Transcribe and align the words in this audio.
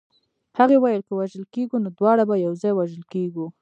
هغې 0.57 0.77
ویل 0.79 1.01
که 1.07 1.13
وژل 1.19 1.43
کېږو 1.53 1.77
نو 1.83 1.89
دواړه 1.99 2.23
به 2.29 2.35
یو 2.45 2.53
ځای 2.61 2.73
وژل 2.75 3.03
کېږو 3.13 3.45